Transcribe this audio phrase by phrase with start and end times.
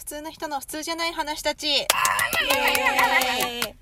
[0.00, 1.68] 普通の人の普通じゃない話たち。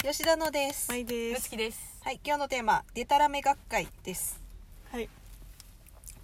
[0.03, 0.91] 吉田のです。
[0.91, 1.39] まいです。
[1.39, 2.01] むつきです。
[2.03, 4.43] はい今日のテーマデタラメ学会です。
[4.91, 5.09] はい。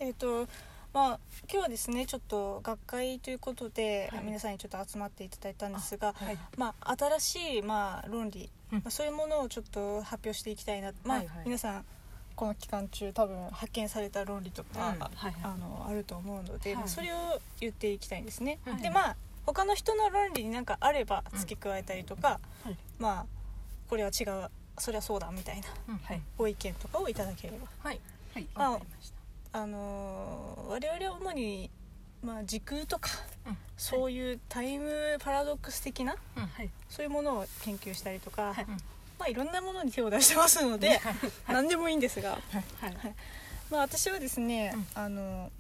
[0.01, 0.49] えっ、と
[0.93, 1.19] まあ
[1.49, 4.25] 今日はですねちょっと学会ということで、はい。
[4.25, 6.37] 皆さんにちょっと集まっていただいたんですが、はい。
[6.57, 8.79] まあ新しいまあ論理、うん。
[8.79, 11.43] まあ、そういうものをちょっと発表していきたいな、まあ、はいはい。
[11.45, 11.85] 皆さん
[12.35, 14.99] この期間中多分発見された論理とか、うん。
[14.99, 15.35] はいはい。
[15.45, 16.77] あのあると思うので、はい。
[16.81, 17.17] まあ、それを
[17.61, 18.83] 言っていきたいんですね、はい。
[18.83, 19.17] でまあ
[19.47, 22.77] 他の人の論理になんかあれば付け加えたりとか、はい。
[22.99, 23.27] まあ
[23.89, 25.69] これは違うそれはそうだみたいな
[26.03, 26.23] はい。
[26.37, 27.67] ご意見とかをいただければ。
[27.79, 28.01] はい。
[28.35, 28.47] はい。
[28.57, 29.13] まし
[29.53, 29.61] た。
[29.61, 31.71] あのー我々は主に、
[32.23, 33.11] まあ、時空とか
[33.47, 33.57] うん。
[33.77, 36.17] そういうタイムパラドックス的な
[36.89, 38.67] そういうものを研究したりとか、はい。
[39.19, 41.01] まあ、いろんなものに手を出してますので
[41.49, 42.37] 何でもいいんですが、は
[42.89, 42.95] い。
[43.71, 44.87] まあ、私はですね、うん。
[44.95, 45.53] あの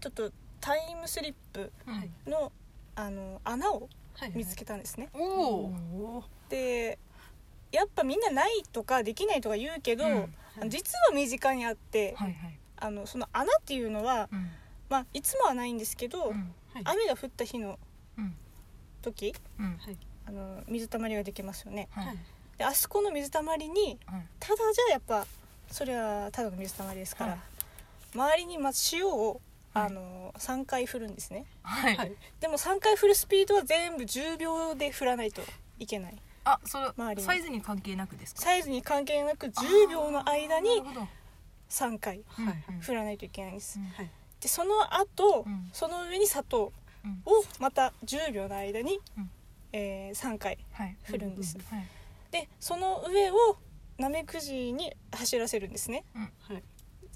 [0.00, 2.10] ちょっとタイムスリップはい。
[2.28, 2.52] の
[2.96, 5.08] あの穴をはい見つけたんですね。
[5.14, 6.98] おおで
[7.72, 10.70] やっぱみんなないとかできないとか言うけど、うん。
[10.70, 12.58] 実は身近にあって、はいはい。
[12.78, 14.50] あのその穴っていうのは、うん。
[14.88, 16.54] まあ、いつもはないんですけど、うん。
[16.72, 16.82] はい。
[16.84, 17.78] 雨が降った日の
[18.16, 18.34] うん。
[19.02, 19.76] 時うん。
[19.78, 19.96] はい。
[20.26, 21.88] あの水たまりができますよね。
[21.90, 22.16] はい。
[22.56, 24.28] であそこの水たまりにうん。
[24.40, 25.26] ただじゃやっぱ
[25.70, 27.40] それはただの水たまりですから、はい。
[28.14, 29.40] 周りにまず塩を、はい
[29.78, 31.44] あの3回振るんですね。
[31.62, 31.96] はい。
[31.96, 32.12] はい。
[32.40, 35.42] でも3回振るスピードは全部10秒で振らないと
[35.78, 36.16] いけない。
[36.44, 38.40] あそれ周りにサイズに関係なくですか？
[38.40, 41.08] サイズに関係なく10秒の間になるほど。
[41.68, 42.22] 3回
[42.80, 43.86] 振らないといけないんです、うん。
[43.86, 44.10] はい。
[44.40, 45.68] でその後、うん。
[45.74, 46.72] その上に砂糖
[47.04, 47.22] うん。
[47.26, 49.30] をまた10秒の間に、うん。
[49.72, 50.96] え3回はい。
[51.02, 51.86] 振るんです、はい。
[52.30, 53.58] でその上を
[53.98, 56.62] ナメクジに走らせるんですね、はい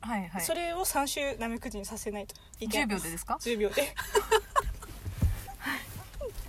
[0.00, 0.42] はいはい。
[0.42, 2.86] それを3周ナメクジにさせないといけない。
[2.86, 3.94] 10秒でですか？10秒で。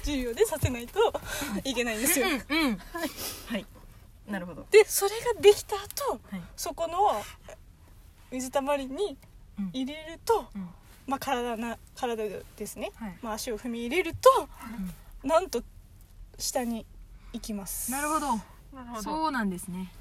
[0.03, 0.99] 10秒でさせないと
[1.63, 1.73] い。
[1.73, 2.77] けないんですよ、うんうん
[3.47, 3.65] はい。
[4.27, 4.65] なるほど。
[4.71, 6.41] でそれができた後はい。
[6.55, 6.97] そこの
[8.31, 9.17] 水たまりに
[9.59, 9.69] うん。
[9.73, 10.69] 入れると、うん。
[11.07, 12.23] まあ、体な体
[12.57, 13.17] ですね、はい。
[13.21, 14.47] まあ、足を踏み入れると
[15.27, 15.61] なんと
[16.39, 16.85] 下に
[17.33, 17.91] 行きます。
[17.91, 18.27] なるほど。
[18.27, 19.01] なるほど。
[19.01, 19.91] そうなんですね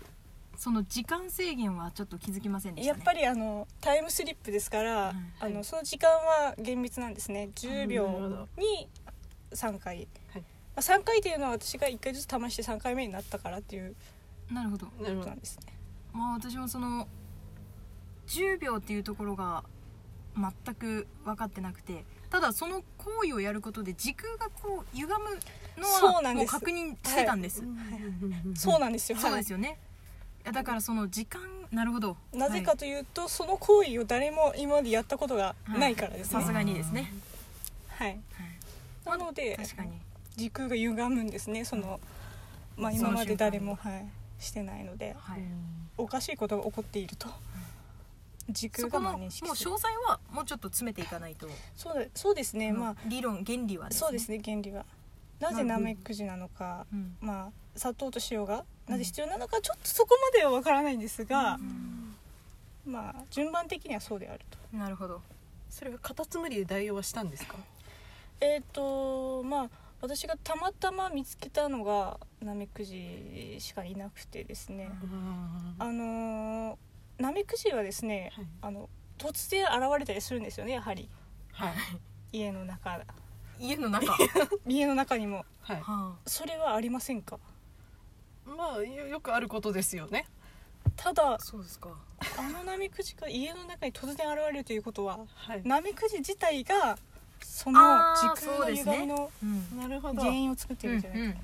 [0.61, 2.99] その時間制限はちょっと気づきませんでしたね。
[2.99, 7.49] やっぱりあのタイムスリップですから、うんあのその時間は厳密なんですね。
[7.55, 8.87] 10なる秒に
[9.53, 10.43] 3回、はい。
[10.43, 13.97] まあ、3回っていうのは私が1回ずつ試して3回目になったからっていう
[14.53, 14.87] なるほど。
[14.87, 15.73] なるほどことなんですね。
[16.13, 17.09] まあ私もその
[18.27, 19.65] 10秒っていうところが
[20.37, 25.41] 全く分かってなくてただその行為をやることで時空がこう歪む
[25.79, 27.65] のはもう確認してたんです、
[28.55, 29.17] そうなんですよ。
[29.17, 29.79] そうですよね。
[29.79, 29.90] い
[30.45, 31.41] やだからその時間
[31.71, 32.17] なるほど。
[32.33, 36.41] なぜかというと、その行為を誰も今までやったことがないからですね。
[36.41, 37.13] さすがにですね、
[37.89, 38.19] はい。
[39.07, 39.93] なので確かに。
[40.37, 41.65] 時空が歪むんですね。
[41.65, 42.01] その、
[42.77, 44.07] まあ、今まで誰も、はい、
[44.39, 45.41] してないのではい。
[45.99, 47.29] おかしいことが起こっていると。
[48.49, 53.95] 時空がそこのもう詳細はもうちょっと詰めていかないと、そうだそうですね、まあ理論原理はね。
[53.95, 54.85] そうですね原理は。
[55.39, 57.17] なぜナメクジなのか、うん。
[57.21, 61.59] まあ砂糖と塩がなぜ必要なのかちょっとそこまではわからないんですが、
[62.87, 64.77] まあ順番的にはそうであると。
[64.77, 65.21] なるほど。
[65.71, 67.55] それはカタツムリで代用はしたんですか？
[68.41, 69.71] えっ、とまあ
[70.01, 74.91] 私がたまたま見つけたのがナメクジしかいなくてですね、
[75.79, 76.77] あのー
[77.23, 78.47] ナメクジはですね、はい。
[78.63, 81.09] あの突然現れたりするんですよねやはり。
[81.53, 81.73] はい。
[82.33, 82.99] 家の中。
[83.59, 84.17] 家の中？
[84.67, 85.45] 家の中にも。
[85.61, 85.81] はい。
[85.83, 87.39] はそれはありませんか？
[88.57, 90.27] まあよよくあることですよね。
[90.97, 91.91] ただあそうですか。
[92.39, 95.63] あのナメクジが家の中に突然現れるということははい。
[95.65, 96.99] ナメクジ自体が
[97.43, 97.81] その
[98.17, 100.21] 時空の歪みのうんなるほど。
[100.21, 101.39] 原因を作ってるんじゃないか、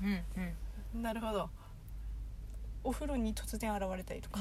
[0.95, 1.49] うんなるほど。
[2.83, 4.39] お風呂に突然現れたりとか、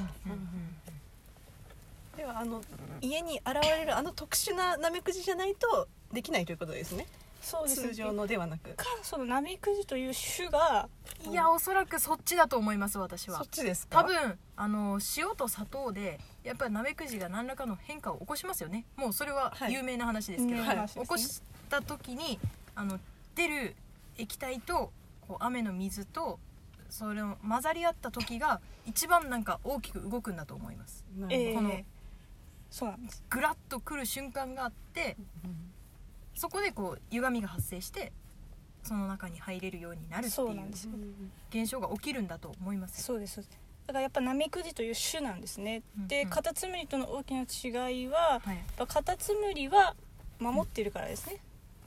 [2.17, 2.63] ではあの
[3.01, 7.07] 家に現れるあの特殊なナメクジじゃないとできないということですね
[7.41, 8.71] そうです通常のではなく。
[8.75, 10.89] かそのナメクジという種が
[11.25, 13.39] いやおそらくそっちだと思います私は。
[13.39, 14.01] そっちですか？
[14.03, 18.85] 多分あの塩と砂糖でやっぱりナメクジが何らかの変化を起こしますよね。
[18.97, 19.73] もうそれははい。
[19.73, 21.03] 有名な話ですけど、有名な話ですね。
[21.05, 22.39] 起こした時に
[22.75, 22.99] あの
[23.35, 23.77] 出る
[24.19, 24.93] 液体と
[25.29, 26.39] こう雨の水と
[26.89, 31.05] それを混ざり合った時が一番なんか大きく動くんだと思います。
[31.29, 31.85] えこのー、
[32.71, 33.23] そうなんです。
[33.29, 35.17] グラッとくる瞬間があって
[36.37, 38.13] そこでこう歪みが発生して
[38.85, 40.85] その中に入れるようになるっていうそうなんです。
[40.85, 40.93] よ
[41.51, 43.59] 現象が起きるんだと思いますそうですそうです。
[43.87, 46.09] だからやっぱナメクジという種なんですね、うんうん。
[46.09, 48.57] でカタツムリとの大きな違いは、はい。
[48.57, 49.95] やっぱカタツムリは
[50.39, 51.41] 守ってるからですね。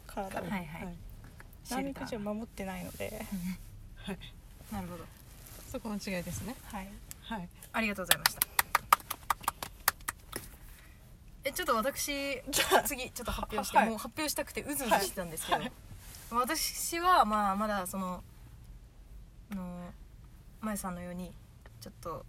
[0.07, 0.95] 体を、はいはい。
[1.63, 3.25] シェルターナメクジは守ってないので。
[3.95, 4.17] はい。
[4.71, 5.03] なるほど。
[5.71, 6.55] そこの違いですね。
[6.63, 6.87] はい。
[7.21, 7.49] はい。
[7.73, 8.58] ありがとうございました
[11.43, 12.07] えちょっと私
[12.49, 13.89] じゃあ次ちょっと発表して、はい。
[13.89, 15.71] もう発表したくてうずうずしてたんですけど、はい。
[16.31, 18.23] 私はまあまだその
[19.51, 19.93] あの
[20.61, 21.33] まゆさんのように
[21.81, 22.25] ちょっと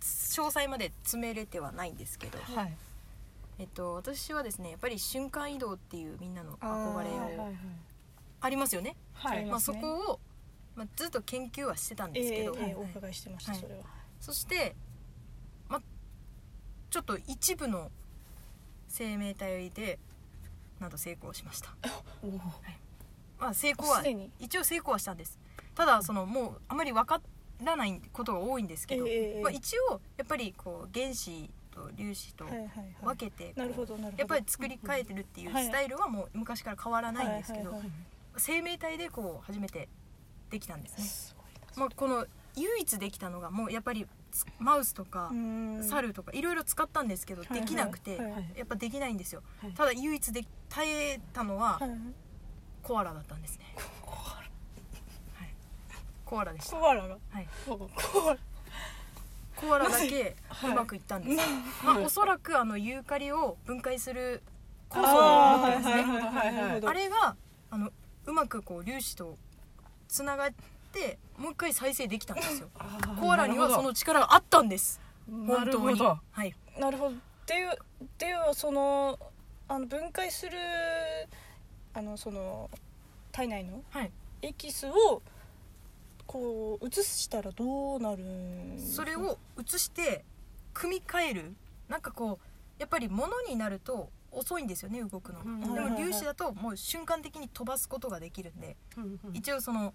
[0.00, 2.76] 詳細まで詰めれてはないんですけど、はい。
[3.58, 7.56] えっと、私はですねやっぱり瞬間移動っていうみんなの憧れをはい
[8.42, 9.32] ありますよね、はい。
[9.32, 9.80] まあ、ありますね。
[9.82, 10.20] そこを、
[10.74, 12.90] まあ、ずっと研究はしてたんですけど、ええええおはい。
[12.90, 13.60] 伺いしてました、はい。
[13.60, 13.80] それは。
[14.18, 14.74] そして、ま、
[16.90, 17.90] ちょっと一部の
[18.88, 19.98] 生命体で
[20.80, 21.70] なんと成功しました、
[22.22, 22.40] おー
[23.38, 24.30] まあ、成功はすでに？
[24.38, 25.38] 一応成功はしたんです。
[25.74, 27.20] ただそのもうあまり分か
[27.62, 32.68] らないことが多いんですけど、ええええまあ、一応やっぱりこう原子と粒子とはいはい。
[33.00, 34.18] 分はいけてなるほどなるほど。
[34.18, 35.64] やっぱり作り変えてるっていうはい。
[35.64, 37.90] スタイルはもう昔から変わらないんですけどはいはいはい
[38.36, 39.88] 生命体でこう初めて
[40.50, 41.34] できたんですね、
[41.76, 42.26] まあ、この
[42.56, 44.08] 唯一できたのがもうやっぱりつ
[44.58, 45.32] マウスとか
[45.82, 48.52] 猿とかいろいろ使ったんですけどできなくてはいはい。
[48.56, 49.42] やっぱできないんですよ。
[49.60, 49.72] はい。
[49.72, 51.90] ただ唯一で耐えたのははい。
[52.82, 53.74] コアラだったんですね。
[53.74, 53.82] は
[55.44, 55.48] い。
[56.24, 56.76] コアラでした。
[56.76, 57.16] コアラが？
[57.30, 57.48] はい。
[57.66, 57.90] コ
[58.30, 58.38] アラ。
[59.56, 60.70] コアラだけはい。
[60.72, 61.42] うまくいったんです、
[61.84, 64.42] まあ、おそらくあのユーカリを分解する
[64.88, 66.86] 酵素を持ってますね。
[66.86, 67.36] あれが
[67.70, 67.90] あの
[68.26, 69.36] うまくこう粒子と
[70.08, 70.54] つながって
[71.38, 72.68] もう一回再生できたんですよ。
[73.18, 75.00] コアラにはその力があったんです。
[75.28, 75.70] な本当に。
[75.70, 76.18] るほど。
[76.30, 76.54] はい。
[76.78, 77.16] なるほど。
[77.46, 77.78] で
[78.18, 79.18] ではその
[79.68, 80.52] あの分解する
[81.94, 82.70] あのその
[83.32, 84.10] 体内のはい。
[84.42, 85.22] エキスを
[86.26, 88.24] こう移したらどうなる
[88.78, 90.24] それを移して
[90.72, 91.54] 組み替える。
[91.88, 92.46] なんかこう
[92.78, 95.60] やっぱり物になると遅いんですよね動くの、うん。
[95.60, 99.36] でも粒子だともう瞬間的に飛ばすことができるんで、うんうん。
[99.36, 99.92] 一応その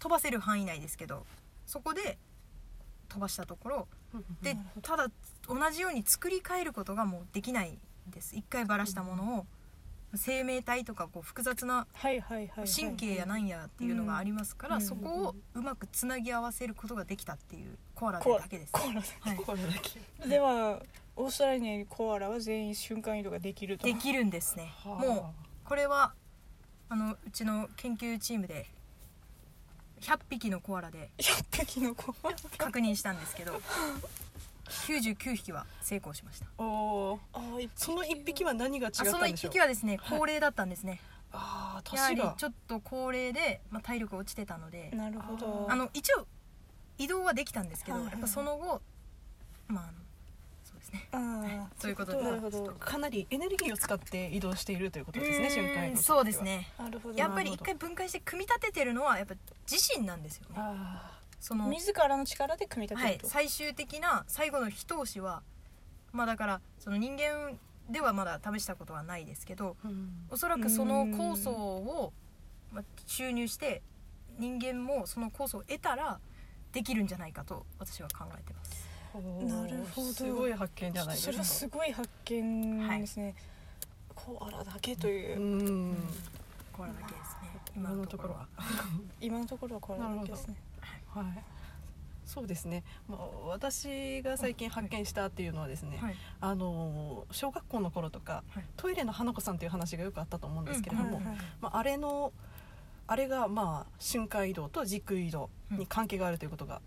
[0.00, 1.24] 飛ばせる範囲内ですけど
[1.66, 2.18] そこで
[3.08, 3.88] 飛ばしたところ
[4.42, 5.08] でただ
[5.46, 8.34] 同じように作り変えることがもうできないんです。
[8.34, 9.46] 一回ばらしたものを
[10.14, 18.72] 生命体とかこう複雑な神経やなんやっていうのがありますから、うんそこをうまくつなぎ合わせることができたっていうコアラだけです。
[20.28, 20.82] では
[21.14, 23.86] オーストラリアにコアラは全員瞬間移動ができると。
[23.86, 24.72] できるんですね。
[24.84, 26.12] はあもうこれは
[26.88, 28.66] あのうちの研究チームで
[30.00, 32.36] 100匹のコアラで100匹のコアラ。
[32.58, 33.60] 確認したんですけど
[34.66, 36.46] 99匹は成功しました。
[36.58, 37.18] おー。
[37.32, 37.40] あ
[37.74, 39.50] その一匹は何が違っ1たんでしょう？
[39.50, 40.18] 匹はですねはい。
[40.18, 41.00] 高齢だったんですね、
[41.32, 45.66] ああやはり年がちょっと高齢で、まあ、体力落ちてたのでなるほど。
[45.68, 46.26] あの一応
[46.98, 48.12] 移動はできたんですけど、はいはい。
[48.12, 48.80] やっぱその後
[49.68, 49.90] まあ
[50.90, 51.08] ですね。
[51.12, 52.22] あーそういうことで。
[52.22, 52.74] なるほど。
[52.78, 56.68] かなりエネルギーを使って移動しているということですね瞬間そうですね。
[56.78, 59.34] なるほどやっぱり一回分解して組み立ててるのはやっぱ
[59.70, 60.54] 自身なんですよね。
[60.56, 65.42] あその自らの力で組み立はいてると、最終的な最後の一押しは
[66.12, 67.58] まあだからその人間
[67.88, 70.10] ではまだ試したことはないですけどーうん。
[70.30, 72.12] おそらくその酵素を、
[72.72, 73.82] まあ、注入して
[74.38, 76.18] 人間もその酵素を得たら
[76.72, 80.12] できるんじゃないかと私は考えてますなるほど。
[80.12, 81.32] すごい発見じゃないですか。
[81.32, 83.34] それはすごい発見ですね、
[84.14, 85.40] コアラだけという。
[85.40, 85.96] う、ん。
[86.72, 87.60] これだけですね。
[87.76, 88.46] 今のところは。
[89.20, 89.80] 今のところは。
[89.80, 90.56] コアラだけですね。
[91.08, 91.24] はい。
[92.24, 93.18] そうですね、まあ、
[93.48, 96.16] 私が最近発見したっていうのはですね、はい。
[96.40, 98.64] あの小学校の頃とか、はい。
[98.76, 101.20] トイレの花子さんという話がよくあったと思うんですけれども、
[101.60, 102.32] まあ、あれの
[103.08, 106.80] あれがまあ瞬間移動と時空移動に関係があるということが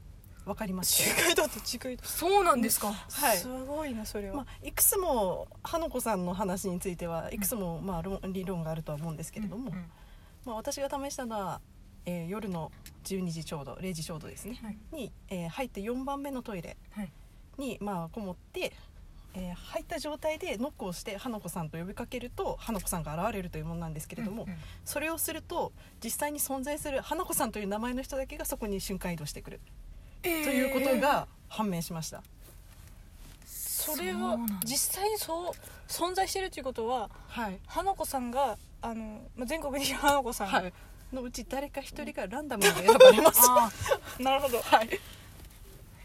[0.45, 2.91] 分かりまして、周回だと時空移動そうなんですか。
[2.91, 3.37] はい。
[3.37, 9.85] すごいなそれは、まあ、いくつも花子さんの話についてはいくつもまあ論理論があるとは思うんですけれども、うんうん。
[10.45, 11.61] まあ、私が試したのは、
[12.05, 12.71] えー夜の
[13.05, 14.77] 12時ちょうど0時ちょうどですね、はい。
[14.91, 16.77] に、えー入って4番目のトイレ。
[16.91, 17.11] はい。
[17.57, 18.73] に、まあ、こもって、
[19.33, 24.57] えー入った状態でノックをして花子さんと呼びかけると花子さんが現れるというものなんですけれども、うんうん。
[24.85, 25.71] それをすると
[26.03, 29.59] 実際に存在する花子さんという名前の人だけがそこに瞬間移動してくる、
[30.23, 32.23] ということが判明しました。
[33.45, 35.51] それは実際にそう
[35.89, 37.59] 存在してるということははい。
[37.67, 40.73] 花子さんがあの、まあ、全国にいる花子さん、はい、
[41.11, 43.41] のうち誰か一人がランダムで選ばれます。
[43.49, 43.71] あ
[44.19, 44.59] なるほど。
[44.61, 44.99] はい、ーへ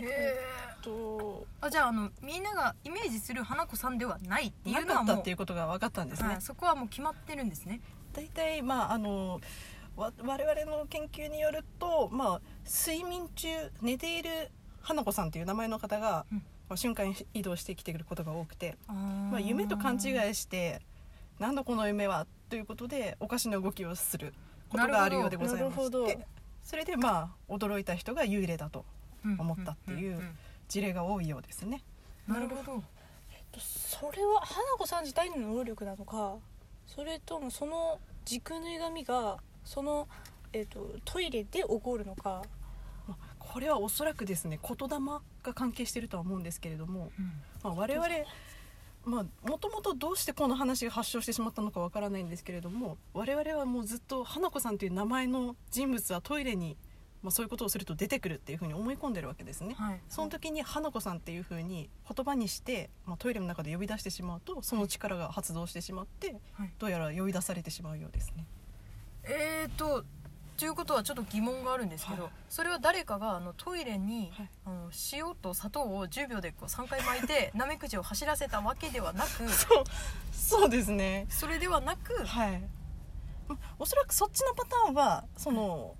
[0.00, 6.28] えとあじゃああのみんながイメージする花子さんではないっていなうのはもうかったっていうことが分かったんですね。
[6.28, 6.42] はい。
[6.42, 7.80] そこはもう決まってるんですね。
[8.12, 9.40] 大体まああのわ
[9.98, 13.48] 我々の研究によると、まあ、睡眠中
[13.82, 14.30] 寝ている
[14.80, 16.42] 花子さんという名前の方が、うん。
[16.68, 20.82] まあ瞬間移動してきてくることが多くて、ままあ、夢と勘違いして
[21.40, 24.34] 「何だこの夢は」っということでおかしな動きをする
[24.68, 26.26] ことがあるようでございまして。
[26.62, 28.84] それでまあ驚いた人が幽霊だと
[29.38, 30.38] 思ったっていうん
[30.68, 31.82] 事例が多いようですね。
[32.26, 32.82] なるほど。
[33.58, 36.36] それは花子さん自体の能力なのか
[36.86, 40.08] それともその時空の歪みがその、
[40.54, 42.42] えー、とトイレで起こるのか。
[43.06, 44.96] まあこれはおそらくですね言霊
[45.42, 47.10] が関係しているとは思うんですけれども、
[47.62, 48.08] まあ、我々
[49.04, 56.76] まあもともとどうしてこの話が発症してしまったのかわからないんですけれども我々はもうずっと花子さんという名前の人物はトイレに、
[57.22, 59.74] まあ、そういうことをすると出てくるっていうふうに思い込んでるわけですね。
[59.74, 60.00] はい。
[60.08, 66.72] その時に花子さんっていうふうに言葉にして、まあ、トイレの中で呼び出してしまうとその力が発動してしまってはい。
[66.78, 68.44] どうやら呼び出されてしまうようですね。
[69.28, 70.04] えーと
[70.58, 72.32] ということはちょっと疑問があるんですけど、はい。
[72.48, 74.50] それは誰かがあのトイレに、はい。
[74.66, 79.84] あの塩と砂糖を10秒でこう3回巻いてナメクジを走らせたわけではなく そう
[80.32, 81.26] そうですね。
[81.30, 82.54] それではなくはい。
[82.56, 85.94] うんおそらくそっちのパターンはその、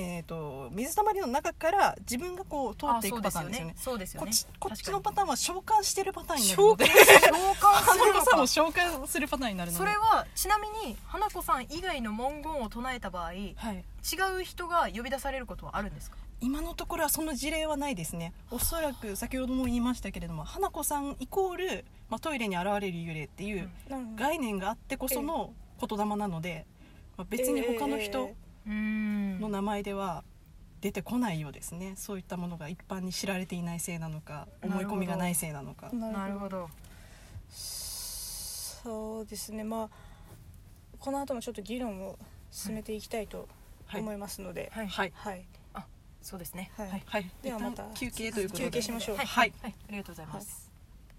[0.00, 3.74] えー、と水たまりの中から自分がこう通っていくパターンですよね。
[3.76, 4.26] そうですよね。
[4.26, 6.84] こっちこっちのパターンは召喚してるパターンになるにので。
[6.86, 9.52] 召喚するの花子さん召喚するパターン。
[9.52, 13.84] になるのでそれはちなみに花子さん以外の文言を唱えた場合違はい、
[14.40, 16.18] う人が呼び出されることはあるんですか？
[16.40, 18.32] 今のところはその事例はないですね。
[18.50, 23.68] おそらく先ほども言いましたけれども花子さんイコール、まあ、トイレに現れる幽霊っていう
[24.16, 26.66] 概念があってこその言霊なので、
[27.16, 28.24] まあ、別に他の人
[28.66, 29.07] うーん
[29.48, 30.22] の名前では
[30.80, 31.94] 出てこないようですね。
[31.96, 35.90] そういったものが一般に知られていないせいなのか思い込みがないせいなのか。
[35.92, 36.70] ななるほど。
[37.50, 39.64] そうですね。
[39.64, 39.90] まあ
[41.00, 42.18] この後もちょっと議論を
[42.50, 43.48] 進めていきたいと
[43.86, 44.00] はい。
[44.02, 44.88] 思いますので、はい。
[44.88, 45.12] はい。
[45.14, 45.44] はい。
[46.20, 46.70] そうですね。
[46.76, 46.90] はい。
[46.90, 47.84] はい、はい、ではまた。
[47.94, 48.64] 休憩ということで。
[48.64, 49.16] 休憩しましょう。
[49.16, 49.52] はい、はい。
[49.62, 50.67] はい、ありがとうございます、